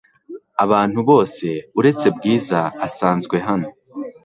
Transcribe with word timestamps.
Abantu 0.63 0.99
bose 1.09 1.47
uretse 1.79 2.05
Bwiza 2.15 2.59
asanzwe 2.87 3.35
hano. 3.47 3.67